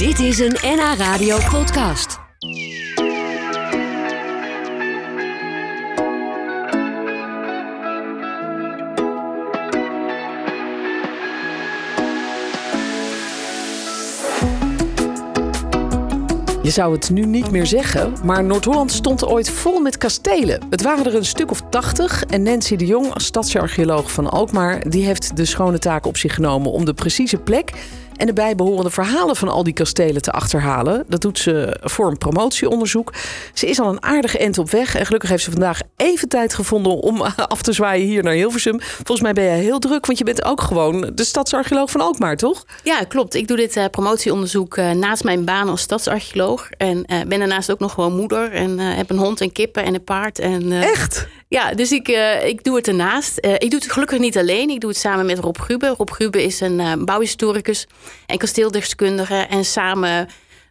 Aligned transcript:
Dit 0.00 0.18
is 0.18 0.38
een 0.38 0.56
NH 0.62 0.94
Radio 0.96 1.38
podcast. 1.50 2.18
Je 16.62 16.70
zou 16.70 16.92
het 16.92 17.10
nu 17.10 17.26
niet 17.26 17.50
meer 17.50 17.66
zeggen, 17.66 18.12
maar 18.24 18.44
Noord-Holland 18.44 18.92
stond 18.92 19.26
ooit 19.26 19.50
vol 19.50 19.80
met 19.80 19.98
kastelen. 19.98 20.60
Het 20.70 20.82
waren 20.82 21.06
er 21.06 21.14
een 21.14 21.24
stuk 21.24 21.50
of 21.50 21.62
tachtig 21.70 22.24
en 22.24 22.42
Nancy 22.42 22.76
de 22.76 22.86
Jong, 22.86 23.12
stadsarcheoloog 23.14 24.12
van 24.12 24.30
Alkmaar, 24.30 24.88
die 24.88 25.04
heeft 25.04 25.36
de 25.36 25.44
schone 25.44 25.78
taak 25.78 26.06
op 26.06 26.16
zich 26.16 26.34
genomen 26.34 26.70
om 26.70 26.84
de 26.84 26.94
precieze 26.94 27.36
plek 27.36 27.72
en 28.20 28.26
de 28.26 28.32
bijbehorende 28.32 28.90
verhalen 28.90 29.36
van 29.36 29.48
al 29.48 29.62
die 29.62 29.72
kastelen 29.72 30.22
te 30.22 30.30
achterhalen. 30.30 31.04
Dat 31.08 31.20
doet 31.20 31.38
ze 31.38 31.76
voor 31.80 32.10
een 32.10 32.18
promotieonderzoek. 32.18 33.12
Ze 33.54 33.66
is 33.66 33.80
al 33.80 33.88
een 33.88 34.02
aardige 34.02 34.38
end 34.38 34.58
op 34.58 34.70
weg 34.70 34.94
en 34.94 35.06
gelukkig 35.06 35.30
heeft 35.30 35.42
ze 35.42 35.50
vandaag 35.50 35.80
even 35.96 36.28
tijd 36.28 36.54
gevonden 36.54 36.92
om 36.92 37.20
af 37.54 37.62
te 37.62 37.72
zwaaien 37.72 38.06
hier 38.06 38.22
naar 38.22 38.32
Hilversum. 38.32 38.80
Volgens 38.80 39.20
mij 39.20 39.32
ben 39.32 39.44
jij 39.44 39.58
heel 39.58 39.78
druk, 39.78 40.06
want 40.06 40.18
je 40.18 40.24
bent 40.24 40.44
ook 40.44 40.60
gewoon 40.60 41.10
de 41.14 41.24
stadsarcheoloog 41.24 41.90
van 41.90 42.00
Alkmaar, 42.00 42.36
toch? 42.36 42.64
Ja, 42.82 43.04
klopt. 43.04 43.34
Ik 43.34 43.48
doe 43.48 43.56
dit 43.56 43.76
uh, 43.76 43.84
promotieonderzoek 43.90 44.76
uh, 44.76 44.90
naast 44.90 45.24
mijn 45.24 45.44
baan 45.44 45.68
als 45.68 45.80
stadsarcheoloog. 45.80 46.70
En 46.70 46.96
uh, 46.96 47.20
ben 47.28 47.38
daarnaast 47.38 47.70
ook 47.70 47.78
nog 47.78 47.92
gewoon 47.92 48.16
moeder. 48.16 48.52
En 48.52 48.78
heb 48.78 49.10
een 49.10 49.18
hond 49.18 49.40
en 49.40 49.52
kippen 49.52 49.84
en 49.84 49.94
een 49.94 50.04
paard. 50.04 50.38
En, 50.38 50.72
Echt? 50.72 51.28
Ja, 51.50 51.74
dus 51.74 51.92
ik, 51.92 52.08
uh, 52.08 52.46
ik 52.46 52.64
doe 52.64 52.76
het 52.76 52.88
ernaast. 52.88 53.38
Uh, 53.40 53.52
ik 53.52 53.70
doe 53.70 53.80
het 53.80 53.92
gelukkig 53.92 54.18
niet 54.18 54.38
alleen. 54.38 54.70
Ik 54.70 54.80
doe 54.80 54.90
het 54.90 54.98
samen 54.98 55.26
met 55.26 55.38
Rob 55.38 55.56
Grube. 55.58 55.94
Rob 55.96 56.10
Grube 56.10 56.42
is 56.42 56.60
een 56.60 56.78
uh, 56.78 56.92
bouwhistoricus 56.98 57.86
en 58.26 58.38
kasteeldeskundige. 58.38 59.34
En 59.34 59.64
samen 59.64 60.28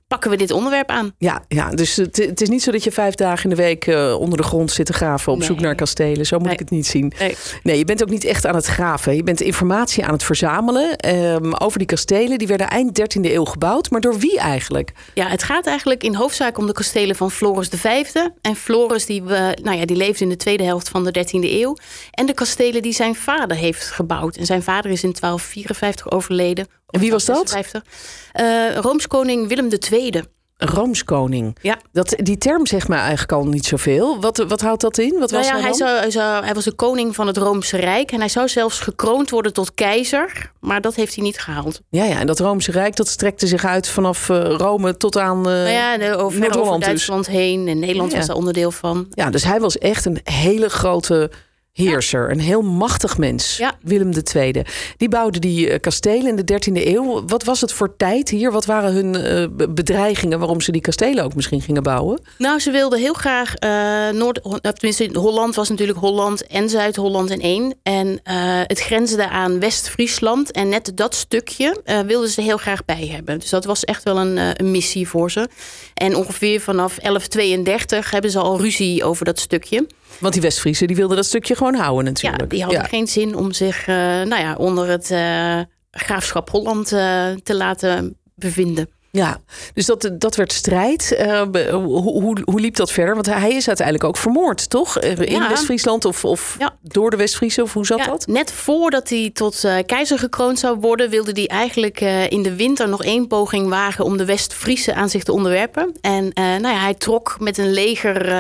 pakken 0.10 0.30
we 0.32 0.38
dit 0.38 0.52
onderwerp 0.52 0.90
aan. 0.90 1.14
Ja, 1.18 1.44
ja 1.48 1.70
dus 1.70 1.96
het, 1.96 2.18
het 2.18 2.42
is 2.42 2.50
niet 2.50 2.64
zo 2.64 2.72
dat 2.72 2.84
je 2.84 2.92
vijf 2.92 3.16
dagen 3.16 3.44
in 3.44 3.50
de 3.50 3.62
week 3.62 3.88
uh, 3.88 4.20
onder 4.20 4.38
de 4.38 4.44
grond 4.44 4.72
zit 4.72 4.86
te 4.86 4.94
graven 4.94 5.32
op 5.32 5.38
Nee. 5.38 5.48
zoek 5.48 5.60
naar 5.60 5.76
kastelen. 5.76 6.26
Zo 6.26 6.36
moet 6.38 6.46
Nee. 6.46 6.54
ik 6.54 6.60
het 6.60 6.70
niet 6.70 6.88
zien. 6.88 7.14
Nee. 7.20 7.36
Nee, 7.64 7.78
je 7.78 7.86
bent 7.86 8.02
ook 8.04 8.10
niet 8.10 8.24
echt 8.24 8.46
aan 8.46 8.56
het 8.56 8.66
graven. 8.66 9.16
Je 9.16 9.24
bent 9.24 9.42
informatie 9.42 10.06
aan 10.06 10.14
het 10.14 10.24
verzamelen 10.24 10.96
ehm, 10.98 11.54
over 11.54 11.78
die 11.78 11.88
kastelen. 11.88 12.38
Die 12.38 12.48
werden 12.48 12.68
eind 12.70 13.00
13e 13.18 13.22
eeuw 13.34 13.46
gebouwd. 13.46 13.90
Maar 13.90 14.02
door 14.02 14.18
wie 14.20 14.40
eigenlijk? 14.40 14.92
Ja, 15.14 15.28
het 15.28 15.44
gaat 15.44 15.68
eigenlijk 15.68 16.04
in 16.04 16.16
hoofdzaak 16.16 16.58
om 16.58 16.66
de 16.68 16.74
kastelen 16.74 17.16
van 17.16 17.32
Floris 17.32 17.68
V. 17.76 18.14
En 18.42 18.56
Floris 18.56 19.06
die, 19.06 19.24
we, 19.24 19.58
nou 19.64 19.78
ja, 19.78 19.86
die 19.86 19.98
leefde 19.98 20.24
in 20.24 20.30
de 20.30 20.36
tweede 20.36 20.64
helft 20.64 20.90
van 20.90 21.04
de 21.04 21.26
13e 21.26 21.30
eeuw. 21.50 21.76
En 22.12 22.26
de 22.26 22.34
kastelen 22.34 22.82
die 22.82 22.94
zijn 22.94 23.16
vader 23.16 23.58
heeft 23.58 23.84
gebouwd. 23.92 24.36
En 24.36 24.46
zijn 24.46 24.64
vader 24.64 24.92
is 24.92 25.04
in 25.04 25.16
1254 25.20 26.12
overleden. 26.12 26.68
En 26.90 27.00
wie 27.00 27.12
was 27.12 27.26
dat? 27.26 27.48
1256. 27.50 27.84
Eh, 28.32 28.76
Roomskoning 28.82 29.48
Willem 29.48 29.70
II. 29.92 30.24
Roomskoning. 30.62 31.58
Ja. 31.62 31.78
Dat, 31.92 32.16
die 32.18 32.38
term 32.38 32.66
zegt 32.68 32.88
mij 32.88 33.00
eigenlijk 33.00 33.32
al 33.32 33.46
niet 33.46 33.66
zoveel. 33.66 34.22
Wat, 34.22 34.38
wat 34.48 34.62
houdt 34.62 34.82
dat 34.82 34.98
in? 34.98 35.20
Wat 35.20 35.32
was 35.32 35.32
Nou 35.32 35.44
ja, 35.46 35.52
hij 35.52 35.60
hij, 35.62 35.70
dan? 35.70 35.78
zou, 35.78 35.98
hij, 36.00 36.12
zou, 36.12 36.44
hij 36.46 36.54
was 36.54 36.64
de 36.64 36.74
koning 36.74 37.16
van 37.16 37.28
het 37.28 37.38
Roomse 37.38 37.78
Rijk. 37.78 38.12
En 38.12 38.20
hij 38.20 38.30
zou 38.30 38.48
zelfs 38.48 38.80
gekroond 38.80 39.30
worden 39.30 39.54
tot 39.54 39.74
keizer. 39.74 40.52
Maar 40.60 40.82
dat 40.82 40.96
heeft 40.96 41.16
hij 41.16 41.24
niet 41.24 41.40
gehaald. 41.40 41.82
Ja, 41.90 42.04
ja, 42.04 42.20
en 42.20 42.28
dat 42.28 42.40
Roomse 42.40 42.72
Rijk 42.72 42.96
dat 42.96 43.08
strekte 43.08 43.48
zich 43.48 43.66
uit 43.66 43.88
vanaf 43.88 44.30
eh, 44.30 44.44
Rome 44.58 44.98
tot 44.98 45.18
aan 45.18 45.42
nou 45.42 45.70
ja, 45.70 45.98
de, 45.98 46.16
over, 46.16 46.32
ver 46.32 46.40
Noord-Holland 46.42 46.68
over 46.68 46.80
dus. 46.80 46.88
Duitsland 46.88 47.28
heen. 47.28 47.68
En 47.68 47.80
Nederland 47.80 48.12
Ja. 48.12 48.18
was 48.18 48.28
daar 48.28 48.36
onderdeel 48.36 48.72
van. 48.72 49.08
Ja, 49.10 49.30
dus 49.30 49.44
hij 49.44 49.60
was 49.60 49.78
echt 49.78 50.06
een 50.06 50.20
hele 50.24 50.70
grote 50.70 51.32
heerser. 51.80 52.32
Een 52.32 52.40
heel 52.40 52.62
machtig 52.62 53.18
mens. 53.18 53.58
Ja. 53.58 53.74
Willem 53.82 54.12
II. 54.36 54.62
Die 54.98 55.10
bouwde 55.10 55.40
die 55.40 55.70
eh, 55.70 55.80
kastelen 55.80 56.28
in 56.28 56.36
de 56.46 56.54
13e 56.54 56.88
eeuw. 56.88 57.24
Wat 57.28 57.44
was 57.44 57.62
het 57.62 57.74
voor 57.74 57.96
tijd 57.98 58.30
hier? 58.30 58.52
Wat 58.52 58.66
waren 58.66 58.94
hun 58.94 59.16
eh, 59.16 59.46
be- 59.52 59.70
bedreigingen 59.70 60.40
waarom 60.40 60.62
ze 60.62 60.72
die 60.72 60.82
kastelen 60.82 61.24
ook 61.24 61.36
misschien 61.36 61.62
gingen 61.62 61.84
bouwen? 61.84 62.22
Nou, 62.38 62.60
ze 62.60 62.72
wilden 62.72 63.00
heel 63.00 63.14
graag 63.14 63.56
eh, 63.56 64.10
Noord... 64.10 64.42
of 64.42 64.60
Tenminste, 64.60 65.10
Holland 65.20 65.56
was 65.56 65.70
natuurlijk 65.70 66.00
Holland 66.00 66.48
en 66.48 66.70
Zuid-Holland 66.70 67.30
in 67.30 67.42
één. 67.42 67.76
En 67.84 68.20
het 68.68 68.80
grensde 68.80 69.30
aan 69.30 69.60
West-Friesland. 69.60 70.52
En 70.52 70.70
net 70.70 70.92
dat 70.96 71.16
stukje 71.16 71.82
wilden 72.06 72.30
ze 72.30 72.42
heel 72.42 72.58
graag 72.58 72.86
bij 72.86 73.08
hebben. 73.08 73.40
Dus 73.40 73.50
dat 73.50 73.66
was 73.66 73.84
echt 73.86 74.04
wel 74.04 74.18
een, 74.18 74.38
een 74.38 74.72
missie 74.72 75.08
voor 75.08 75.32
ze. 75.32 75.48
En 75.94 76.16
ongeveer 76.16 76.62
vanaf 76.62 76.96
1132 76.96 78.12
hebben 78.12 78.32
ze 78.32 78.40
al 78.40 78.60
ruzie 78.62 79.04
over 79.04 79.26
dat 79.26 79.40
stukje. 79.40 79.88
Want 80.20 80.34
die 80.34 80.42
Westfriesen 80.42 80.88
die 80.88 80.96
wilden 80.96 81.16
dat 81.16 81.26
stukje 81.26 81.56
gewoon 81.56 81.76
houden 81.76 82.06
natuurlijk. 82.06 82.42
Ja, 82.42 82.48
die 82.48 82.62
hadden 82.64 82.82
Ja. 82.82 82.88
geen 82.88 83.08
zin 83.08 83.36
om 83.36 83.52
zich 83.52 83.88
eh, 83.88 83.96
nou 83.96 84.36
ja, 84.42 84.56
onder 84.56 84.88
het 84.90 85.12
eh, 85.12 85.60
graafschap 85.92 86.50
Holland 86.50 86.92
eh, 86.92 87.28
te 87.44 87.56
laten 87.56 88.18
bevinden. 88.36 88.90
Ja, 89.12 89.38
dus 89.74 89.86
dat, 89.86 90.10
dat 90.14 90.36
werd 90.36 90.54
strijd. 90.54 91.12
Eh, 91.16 91.42
hoe, 91.72 92.02
hoe, 92.22 92.38
hoe 92.46 92.60
liep 92.60 92.76
dat 92.76 92.92
verder? 92.92 93.14
Want 93.14 93.26
hij 93.26 93.52
is 93.52 93.68
uiteindelijk 93.68 94.06
ook 94.08 94.18
vermoord, 94.18 94.70
toch? 94.70 94.98
Eh, 94.98 95.18
In 95.18 95.32
Ja. 95.42 95.50
West-Friesland 95.50 96.06
of, 96.06 96.26
of 96.26 96.56
Ja. 96.60 96.76
door 96.82 97.10
de 97.10 97.18
West-Friesen? 97.18 97.64
Of 97.64 97.74
hoe 97.74 97.86
zat 97.86 97.98
Ja, 98.00 98.06
dat? 98.06 98.28
Net 98.28 98.52
voordat 98.52 99.10
hij 99.10 99.30
tot 99.34 99.64
eh, 99.64 99.76
keizer 99.86 100.20
gekroond 100.20 100.60
zou 100.60 100.78
worden, 100.80 101.10
wilde 101.10 101.32
hij 101.34 101.48
eigenlijk 101.48 102.02
in 102.30 102.44
de 102.44 102.56
winter 102.56 102.90
nog 102.90 103.04
één 103.04 103.28
poging 103.28 103.70
wagen 103.70 104.06
om 104.06 104.18
de 104.18 104.26
West-Friese 104.26 104.94
aan 104.94 105.10
zich 105.10 105.24
te 105.24 105.32
onderwerpen. 105.32 105.92
En 106.02 106.32
nou 106.34 106.68
ja, 106.68 106.80
hij 106.80 106.94
trok 106.94 107.36
met 107.40 107.58
een 107.58 107.72
leger 107.72 108.36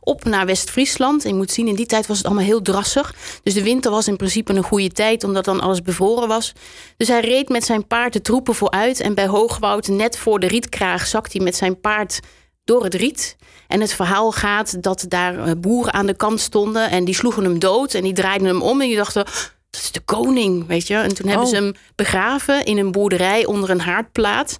op 0.00 0.24
naar 0.24 0.46
West-Friesland. 0.46 1.22
Je 1.22 1.34
moet 1.34 1.50
zien, 1.50 1.68
in 1.68 1.74
die 1.74 1.86
tijd 1.86 2.06
was 2.06 2.16
het 2.16 2.26
allemaal 2.26 2.44
heel 2.44 2.62
drassig. 2.62 3.14
Dus 3.42 3.54
de 3.54 3.62
winter 3.62 3.90
was 3.90 4.08
in 4.08 4.16
principe 4.16 4.52
een 4.54 4.62
goede 4.62 4.90
tijd, 4.90 5.24
omdat 5.24 5.44
dan 5.44 5.60
alles 5.60 5.82
bevroren 5.82 6.28
was. 6.28 6.52
Dus 6.96 7.08
hij 7.08 7.20
reed 7.20 7.48
met 7.48 7.64
zijn 7.64 7.86
paard 7.86 8.12
de 8.12 8.20
troepen 8.22 8.54
vooruit. 8.54 9.00
En 9.00 9.14
bij 9.14 9.26
Hoogwoud, 9.26 9.88
net 10.02 10.18
voor 10.18 10.40
de 10.40 10.46
rietkraag, 10.46 11.06
zakt 11.06 11.32
hij 11.32 11.42
met 11.42 11.56
zijn 11.56 11.80
paard 11.80 12.20
door 12.64 12.84
het 12.84 12.94
riet. 12.94 13.36
En 13.68 13.80
het 13.80 13.92
verhaal 13.92 14.32
gaat 14.32 14.82
dat 14.82 15.04
daar 15.08 15.38
eh, 15.44 15.52
boeren 15.58 15.92
aan 15.92 16.06
de 16.06 16.16
kant 16.16 16.40
stonden 16.40 16.90
en 16.90 17.04
die 17.04 17.14
sloegen 17.14 17.44
hem 17.44 17.58
dood 17.58 17.94
en 17.94 18.02
die 18.02 18.12
draaiden 18.12 18.46
hem 18.46 18.62
om 18.62 18.80
en 18.80 18.86
die 18.86 18.96
dachten. 18.96 19.24
Dat 19.70 19.80
is 19.82 19.92
de 19.92 20.00
koning, 20.00 20.66
weet 20.66 20.86
je. 20.86 20.94
En 20.96 21.14
toen 21.14 21.26
hebben 21.28 21.46
Oh. 21.46 21.52
ze 21.52 21.56
hem 21.60 21.72
begraven 21.94 22.64
in 22.64 22.78
een 22.78 22.92
boerderij 22.92 23.44
onder 23.46 23.70
een 23.70 23.80
haardplaat. 23.80 24.58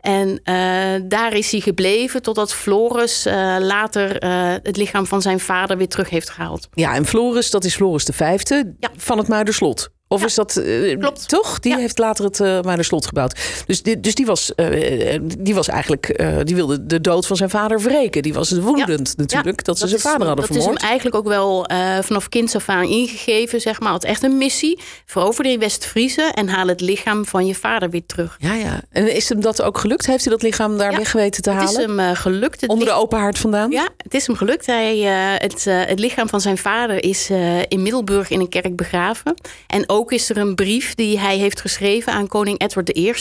En 0.00 0.40
eh, 0.44 0.54
daar 1.04 1.32
is 1.32 1.50
hij 1.50 1.60
gebleven 1.60 2.22
totdat 2.22 2.54
Floris 2.54 3.26
eh, 3.26 3.56
later 3.60 4.16
het 4.62 4.76
lichaam 4.76 5.06
van 5.06 5.22
zijn 5.22 5.40
vader 5.40 5.76
weer 5.76 5.88
terug 5.88 6.10
heeft 6.10 6.30
gehaald. 6.30 6.68
Ja, 6.74 6.94
en 6.94 7.06
Floris, 7.06 7.50
dat 7.50 7.64
is 7.64 7.74
Floris 7.74 8.04
de 8.04 8.12
Vijfde 8.12 8.74
Ja. 8.78 8.90
van 8.96 9.18
het 9.18 9.28
Muiderslot. 9.28 9.88
Of 10.08 10.20
Ja, 10.20 10.26
is 10.26 10.34
dat 10.34 10.56
eh, 10.56 10.98
klopt. 10.98 11.28
toch? 11.28 11.58
Die 11.60 11.72
Ja. 11.72 11.78
heeft 11.78 11.98
later 11.98 12.24
het 12.24 12.40
eh 12.40 12.60
Muiderslot 12.60 13.06
gebouwd. 13.06 13.38
Dus, 13.66 13.82
die, 13.82 14.00
dus 14.00 14.14
die, 14.14 14.26
was, 14.26 14.54
eh, 14.54 15.18
die 15.38 15.54
was 15.54 15.68
eigenlijk, 15.68 16.24
die 16.44 16.54
wilde 16.54 16.86
de 16.86 17.00
dood 17.00 17.26
van 17.26 17.36
zijn 17.36 17.50
vader 17.50 17.80
wreken. 17.80 18.22
Die 18.22 18.34
was 18.34 18.50
woedend 18.50 19.16
natuurlijk 19.16 19.64
dat 19.64 19.78
ze 19.78 19.86
zijn 19.86 19.98
is- 19.98 20.04
vader 20.06 20.26
hadden 20.26 20.46
dat 20.46 20.56
vermoord. 20.56 20.74
is 20.76 20.80
hem 20.80 20.88
eigenlijk 20.90 21.16
ook 21.16 21.26
wel 21.28 21.66
vanaf 22.00 22.28
kinds 22.28 22.54
af 22.54 22.68
aan 22.68 22.84
ingegeven, 22.84 23.60
zeg 23.60 23.80
maar. 23.80 23.90
Had 23.90 24.04
echt 24.04 24.22
een 24.22 24.38
missie. 24.38 24.80
Verover 25.06 25.44
die 25.44 25.58
West-Friese 25.58 26.22
en 26.34 26.48
haal 26.48 26.66
het 26.66 26.80
lichaam 26.80 27.24
van 27.26 27.46
je 27.46 27.54
vader 27.54 27.90
weer 27.90 28.06
terug. 28.06 28.36
Ja, 28.38 28.54
ja. 28.54 28.80
En 28.90 29.14
is 29.14 29.28
hem 29.28 29.40
dat 29.40 29.62
ook 29.62 29.78
gelukt? 29.78 30.06
Heeft 30.06 30.24
hij 30.24 30.32
dat 30.32 30.42
lichaam 30.42 30.78
daar 30.78 30.96
weg 30.96 31.12
weten 31.12 31.42
te 31.42 31.50
Het 31.50 31.70
is 31.70 31.76
halen? 31.76 31.98
hem 31.98 32.14
gelukt. 32.16 32.60
Het 32.60 32.70
Onder 32.70 32.86
de 32.86 32.92
open 32.94 33.18
haard 33.18 33.38
vandaan? 33.38 33.70
Ja, 33.70 33.88
het 33.96 34.14
is 34.14 34.26
hem 34.26 34.36
gelukt. 34.36 34.66
Hij, 34.66 34.98
het, 35.38 35.64
het 35.64 35.98
lichaam 35.98 36.28
van 36.28 36.40
zijn 36.40 36.58
vader 36.58 37.04
is 37.04 37.30
in 37.68 37.82
Middelburg 37.82 38.30
in 38.30 38.40
een 38.40 38.48
kerk 38.48 38.76
begraven. 38.76 39.34
En 39.66 39.84
ook 39.86 40.03
is 40.12 40.30
er 40.30 40.36
een 40.36 40.54
brief 40.54 40.94
die 40.94 41.18
hij 41.18 41.36
heeft 41.38 41.60
geschreven 41.60 42.12
aan 42.12 42.26
koning 42.26 42.60
Edward 42.60 42.96
I. 42.96 43.12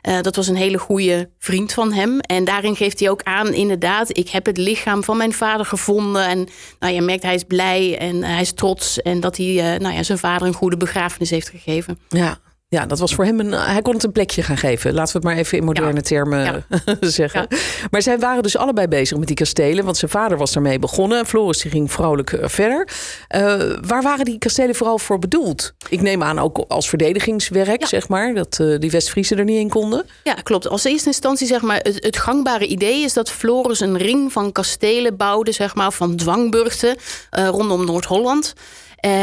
Eh, 0.00 0.20
dat 0.20 0.36
was 0.36 0.48
een 0.48 0.56
hele 0.56 0.78
goede 0.78 1.30
vriend 1.38 1.72
van 1.72 1.92
hem. 1.92 2.20
En 2.20 2.44
daarin 2.44 2.76
geeft 2.76 3.00
hij 3.00 3.10
ook 3.10 3.22
aan, 3.22 3.52
inderdaad, 3.52 4.16
ik 4.16 4.28
heb 4.28 4.46
het 4.46 4.56
lichaam 4.56 5.04
van 5.04 5.16
mijn 5.16 5.32
vader 5.32 5.66
gevonden. 5.66 6.26
En 6.26 6.48
nou, 6.78 6.94
je 6.94 7.00
merkt, 7.00 7.22
hij 7.22 7.34
is 7.34 7.44
blij 7.44 7.98
en 7.98 8.24
hij 8.24 8.40
is 8.40 8.52
trots. 8.52 9.02
En 9.02 9.20
dat 9.20 9.36
hij 9.36 9.46
eh, 9.46 9.80
nou 9.80 9.94
ja, 9.94 10.02
zijn 10.02 10.18
vader 10.18 10.46
een 10.46 10.54
goede 10.54 10.76
begrafenis 10.76 11.30
heeft 11.30 11.48
gegeven. 11.48 11.98
Ja. 12.08 12.38
Ja, 12.70 12.86
dat 12.86 12.98
was 12.98 13.14
voor 13.14 13.24
hem 13.24 13.40
een. 13.40 13.52
Hij 13.52 13.82
kon 13.82 13.94
het 13.94 14.04
een 14.04 14.12
plekje 14.12 14.42
gaan 14.42 14.56
geven. 14.56 14.94
Laten 14.94 15.12
we 15.12 15.18
het 15.18 15.26
maar 15.28 15.36
even 15.44 15.58
in 15.58 15.64
moderne 15.64 15.94
Ja. 15.94 16.00
termen 16.00 16.64
zeggen. 17.00 17.46
Maar 17.90 18.02
zij 18.02 18.18
waren 18.18 18.42
dus 18.42 18.56
allebei 18.56 18.88
bezig 18.88 19.18
met 19.18 19.26
die 19.26 19.36
kastelen. 19.36 19.84
Want 19.84 19.96
zijn 19.96 20.10
vader 20.10 20.38
was 20.38 20.52
daarmee 20.52 20.78
begonnen. 20.78 21.26
Floris 21.26 21.58
die 21.58 21.70
ging 21.70 21.92
vrolijk 21.92 22.32
eh, 22.32 22.48
verder. 22.48 22.88
Eh, 23.28 23.56
waar 23.86 24.02
waren 24.02 24.24
die 24.24 24.38
kastelen 24.38 24.74
vooral 24.74 24.98
voor 24.98 25.18
bedoeld? 25.18 25.74
Ik 25.88 26.00
neem 26.00 26.22
aan 26.22 26.38
ook 26.38 26.64
als 26.68 26.88
verdedigingswerk, 26.88 27.86
zeg 27.86 28.08
maar. 28.08 28.34
Dat 28.34 28.58
eh, 28.60 28.78
die 28.78 28.90
West-Friesen 28.90 29.38
er 29.38 29.44
niet 29.44 29.58
in 29.60 29.68
konden. 29.68 30.04
Ja, 30.24 30.34
klopt. 30.34 30.68
Als 30.68 30.84
eerste 30.84 31.08
instantie 31.08 31.46
zeg 31.46 31.62
maar 31.62 31.80
het, 31.82 32.04
het 32.04 32.16
gangbare 32.16 32.66
idee 32.66 33.02
is 33.02 33.12
dat 33.12 33.30
Floris 33.30 33.80
een 33.80 33.98
ring 33.98 34.32
van 34.32 34.52
kastelen 34.52 35.16
bouwde, 35.16 35.52
zeg 35.52 35.74
maar, 35.74 35.92
van 35.92 36.16
dwangburgten 36.16 36.96
eh, 37.30 37.48
rondom 37.48 37.84
Noord-Holland, 37.84 38.52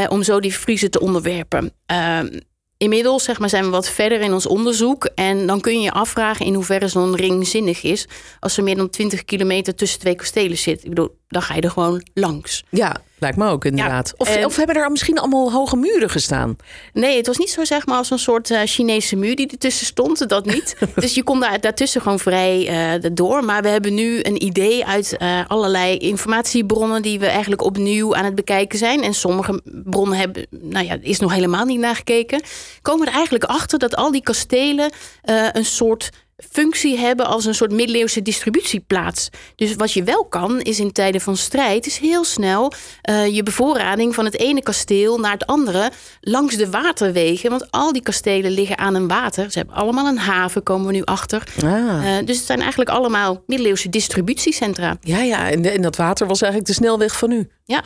om 0.10 0.24
zo 0.24 0.40
die 0.40 0.52
Friezen 0.54 0.92
te 0.92 1.00
onderwerpen. 1.00 1.74
Inmiddels 2.78 3.24
zeg 3.24 3.40
maar, 3.40 3.50
zijn 3.50 3.64
we 3.64 3.70
wat 3.70 3.90
verder 3.90 4.22
in 4.22 4.34
ons 4.34 4.48
onderzoek. 4.48 5.06
En 5.06 5.48
dan 5.48 5.62
kun 5.62 5.74
je 5.74 5.80
je 5.80 5.92
afvragen 5.92 6.46
in 6.46 6.54
hoeverre 6.54 6.88
zo'n 6.88 7.16
ring 7.16 7.48
zinnig 7.48 7.84
is. 7.84 8.08
Als 8.40 8.58
er 8.58 8.64
meer 8.64 8.76
dan 8.76 8.90
20 8.90 9.26
kilometer 9.26 9.76
tussen 9.76 10.00
twee 10.00 10.16
kastelen 10.16 10.58
zit. 10.58 10.84
Ik 10.84 10.90
bedoel, 10.90 11.18
dan 11.28 11.42
ga 11.42 11.56
je 11.56 11.62
er 11.62 11.72
gewoon 11.72 12.08
langs. 12.14 12.64
Ja, 12.70 13.02
lijkt 13.26 13.38
me 13.40 13.50
ook 13.50 13.66
inderdaad. 13.66 14.08
Ja, 14.08 14.14
of, 14.18 14.36
en- 14.36 14.46
of 14.46 14.56
hebben 14.56 14.76
er 14.76 14.92
misschien 14.92 15.20
allemaal 15.20 15.52
hoge 15.52 15.76
muren 15.76 16.10
gestaan? 16.10 16.56
Nee, 16.94 17.18
het 17.18 17.28
was 17.28 17.38
niet 17.38 17.50
zo 17.50 17.64
zeg 17.64 17.86
maar 17.86 17.98
als 17.98 18.12
een 18.12 18.20
soort 18.20 18.52
eh, 18.52 18.60
Chinese 18.66 19.16
muur 19.16 19.36
die 19.36 19.48
ertussen 19.48 19.86
stond. 19.86 20.30
Dat 20.30 20.46
niet. 20.46 20.76
dus 20.96 21.14
je 21.16 21.24
kon 21.24 21.40
daar, 21.40 21.60
daartussen 21.60 22.02
gewoon 22.02 22.20
vrij 22.20 22.68
eh, 22.68 23.10
door. 23.14 23.44
Maar 23.46 23.62
we 23.62 23.68
hebben 23.68 23.94
nu 23.94 24.20
een 24.22 24.44
idee 24.44 24.86
uit 24.86 25.18
eh, 25.18 25.40
allerlei 25.48 25.98
informatiebronnen 25.98 27.02
die 27.02 27.20
we 27.20 27.28
eigenlijk 27.28 27.64
opnieuw 27.64 28.16
aan 28.16 28.26
het 28.26 28.36
bekijken 28.36 28.78
zijn. 28.78 29.04
En 29.04 29.14
sommige 29.14 29.62
bronnen 29.66 30.18
hebben, 30.18 30.48
nou 30.50 30.86
ja, 30.86 30.98
is 31.02 31.20
nog 31.20 31.34
helemaal 31.34 31.66
niet 31.66 31.80
nagekeken. 31.80 32.42
Komen 32.82 33.08
er 33.08 33.14
eigenlijk 33.14 33.44
achter 33.44 33.80
dat 33.80 33.96
al 33.96 34.12
die 34.12 34.24
kastelen 34.24 34.92
eh, 35.22 35.48
een 35.52 35.66
soort 35.66 36.10
functie 36.36 36.98
hebben 36.98 37.26
als 37.26 37.46
een 37.46 37.56
soort 37.56 37.72
middeleeuwse 37.72 38.22
distributieplaats. 38.22 39.30
Dus 39.56 39.76
wat 39.76 39.94
je 39.94 40.04
wel 40.04 40.26
kan, 40.26 40.62
is 40.62 40.80
in 40.80 40.92
tijden 40.92 41.22
van 41.22 41.38
strijd, 41.38 41.86
is 41.86 41.98
heel 41.98 42.24
snel 42.24 42.74
eh, 43.02 43.36
je 43.36 43.44
bevoorrading 43.44 44.16
van 44.16 44.26
het 44.26 44.40
ene 44.40 44.64
kasteel 44.64 45.20
naar 45.20 45.32
het 45.32 45.46
andere 45.46 45.92
langs 46.22 46.56
de 46.56 46.70
waterwegen. 46.70 47.50
Want 47.50 47.72
al 47.72 47.94
die 47.94 48.02
kastelen 48.02 48.52
liggen 48.52 48.78
aan 48.78 48.96
een 48.96 49.08
water. 49.08 49.52
Ze 49.52 49.58
hebben 49.58 49.76
allemaal 49.76 50.08
een 50.08 50.18
haven, 50.18 50.64
komen 50.64 50.88
we 50.88 50.94
nu 50.94 51.04
achter. 51.04 51.44
Ah. 51.64 52.18
Eh, 52.18 52.26
dus 52.26 52.38
het 52.38 52.46
zijn 52.46 52.60
eigenlijk 52.60 52.90
allemaal 52.90 53.44
middeleeuwse 53.48 53.90
distributiecentra. 53.90 54.98
Ja, 55.02 55.22
ja, 55.22 55.50
en, 55.52 55.72
en 55.72 55.82
dat 55.82 55.96
water 55.96 56.28
was 56.28 56.42
eigenlijk 56.42 56.72
de 56.72 56.78
snelweg 56.84 57.18
van 57.18 57.32
u. 57.32 57.50
Ja. 57.64 57.84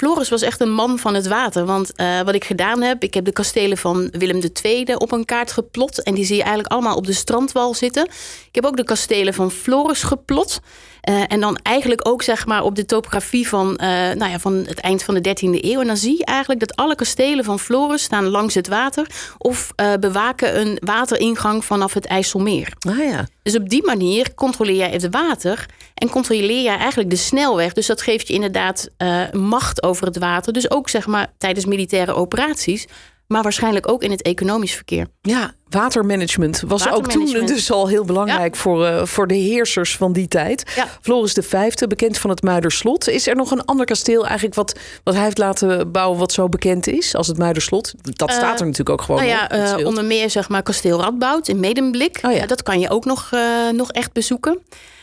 Floris 0.00 0.28
was 0.28 0.42
echt 0.42 0.60
een 0.60 0.72
man 0.72 0.98
van 0.98 1.14
het 1.14 1.26
water. 1.26 1.64
Want 1.64 1.92
eh, 1.94 2.20
wat 2.20 2.34
ik 2.34 2.44
gedaan 2.44 2.82
heb, 2.82 3.02
ik 3.02 3.14
heb 3.14 3.24
de 3.24 3.32
kastelen 3.32 3.78
van 3.78 4.08
Willem 4.10 4.40
II 4.62 4.94
op 4.94 5.12
een 5.12 5.24
kaart 5.24 5.52
geplot. 5.52 6.02
En 6.02 6.14
die 6.14 6.24
zie 6.24 6.36
je 6.36 6.42
eigenlijk 6.42 6.72
allemaal 6.72 6.96
op 6.96 7.06
de 7.06 7.12
strandwal 7.12 7.74
zitten. 7.74 8.04
Ik 8.48 8.54
heb 8.54 8.64
ook 8.64 8.76
de 8.76 8.84
kastelen 8.84 9.34
van 9.34 9.50
Floris 9.50 10.02
geplot. 10.02 10.60
Eh, 11.00 11.22
en 11.28 11.40
dan 11.40 11.58
eigenlijk 11.62 12.08
ook 12.08 12.22
zeg 12.22 12.46
maar 12.46 12.62
op 12.62 12.74
de 12.74 12.84
topografie 12.84 13.48
van, 13.48 13.76
eh, 13.76 13.88
nou 13.88 14.30
ja, 14.30 14.38
van 14.38 14.54
het 14.54 14.80
eind 14.80 15.02
van 15.02 15.14
de 15.14 15.20
13e 15.20 15.64
eeuw. 15.64 15.80
En 15.80 15.86
dan 15.86 15.96
zie 15.96 16.18
je 16.18 16.24
eigenlijk 16.24 16.60
dat 16.60 16.76
alle 16.76 16.94
kastelen 16.94 17.44
van 17.44 17.58
Floris 17.58 18.02
staan 18.02 18.28
langs 18.28 18.54
het 18.54 18.68
water. 18.68 19.06
Of 19.38 19.72
eh, 19.76 19.92
bewaken 20.00 20.60
een 20.60 20.78
wateringang 20.84 21.64
vanaf 21.64 21.94
het 21.94 22.06
IJsselmeer. 22.06 22.72
Ah 22.88 22.98
ja. 22.98 23.26
Dus 23.42 23.56
op 23.56 23.68
die 23.68 23.84
manier 23.84 24.34
controleer 24.34 24.76
jij 24.76 24.90
het 24.90 25.08
water 25.10 25.66
en 25.94 26.10
controleer 26.10 26.62
jij 26.62 26.76
eigenlijk 26.76 27.10
de 27.10 27.16
snelweg. 27.16 27.72
Dus 27.72 27.86
dat 27.86 28.02
geeft 28.02 28.28
je 28.28 28.34
inderdaad 28.34 28.88
macht 29.32 29.82
over 29.82 30.06
het 30.06 30.18
water. 30.18 30.52
Dus 30.52 30.70
ook 30.70 30.88
zeg 30.88 31.06
maar 31.06 31.32
tijdens 31.38 31.64
militaire 31.66 32.14
operaties, 32.14 32.86
maar 33.30 33.42
waarschijnlijk 33.42 33.88
ook 33.90 34.02
in 34.02 34.10
het 34.10 34.22
economisch 34.22 34.74
verkeer. 34.74 35.06
Ja, 35.20 35.54
watermanagement 35.68 36.62
was 36.66 36.90
ook 36.90 37.08
toen 37.08 37.46
dus 37.46 37.70
al 37.70 37.88
heel 37.88 38.04
belangrijk 38.04 38.56
voor, 38.56 38.86
eh, 38.86 39.04
voor 39.06 39.26
de 39.26 39.34
heersers 39.34 39.96
van 39.96 40.12
die 40.12 40.28
tijd. 40.28 40.72
Ja. 40.76 40.86
Floris 41.00 41.34
de 41.34 41.42
Vijfde, 41.42 41.86
bekend 41.86 42.18
van 42.18 42.30
het 42.30 42.42
Muiderslot. 42.42 43.08
Is 43.08 43.26
er 43.26 43.36
nog 43.36 43.50
een 43.50 43.64
ander 43.64 43.86
kasteel 43.86 44.24
eigenlijk 44.26 44.54
wat, 44.54 44.78
wat 45.04 45.14
hij 45.14 45.22
heeft 45.24 45.38
laten 45.38 45.92
bouwen 45.92 46.18
wat 46.18 46.32
zo 46.32 46.48
bekend 46.48 46.86
is 46.86 47.14
als 47.14 47.26
het 47.26 47.38
Muiderslot? 47.38 47.94
Dat 48.02 48.30
staat 48.32 48.60
er 48.60 48.66
natuurlijk 48.66 48.90
ook 48.90 49.02
gewoon 49.02 49.20
nou 49.20 49.32
ja, 49.32 49.44
op. 49.44 49.78
eh, 49.78 49.86
onder 49.86 50.04
meer 50.04 50.30
zeg 50.30 50.48
maar 50.48 50.62
kasteel 50.62 51.00
Radboud 51.00 51.48
in 51.48 51.60
Medemblik. 51.60 52.20
Oh 52.22 52.32
ja. 52.32 52.38
Eh, 52.38 52.48
dat 52.48 52.62
kan 52.62 52.80
je 52.80 52.90
ook 52.90 53.04
nog, 53.04 53.28
eh, 53.30 53.40
nog 53.72 53.92
echt 53.92 54.12
bezoeken. 54.12 54.58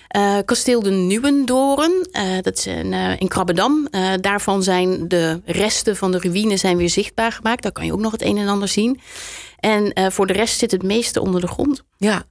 Eh, 0.07 0.37
kasteel 0.45 0.81
de 0.81 0.89
Nieuwendoren, 0.89 2.07
eh, 2.11 2.23
dat 2.41 2.57
is 2.57 2.67
in, 2.67 2.93
eh, 2.93 3.19
in 3.19 3.27
Krabbedam. 3.27 3.87
Daarvan 4.21 4.63
zijn 4.63 5.07
de 5.07 5.41
resten 5.45 5.95
van 5.95 6.11
de 6.11 6.19
ruïne 6.19 6.57
zijn 6.57 6.77
weer 6.77 6.89
zichtbaar 6.89 7.31
gemaakt. 7.31 7.63
Daar 7.63 7.71
kan 7.71 7.85
je 7.85 7.93
ook 7.93 7.99
nog 7.99 8.11
het 8.11 8.21
een 8.21 8.37
en 8.37 8.47
ander 8.47 8.67
zien. 8.67 8.99
En 9.59 10.11
voor 10.11 10.27
de 10.27 10.33
rest 10.33 10.57
zit 10.57 10.71
het 10.71 10.83
meeste 10.83 11.21
onder 11.21 11.41
de 11.41 11.47
grond. 11.47 11.83
Ja, 11.97 12.23